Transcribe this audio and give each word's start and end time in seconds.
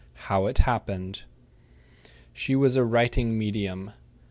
HOW 0.31 0.47
IT 0.47 0.57
HAPPENED 0.57 1.25
She 2.33 2.55
was 2.55 2.75
a 2.75 2.83
writing 2.83 3.37
medium. 3.37 3.91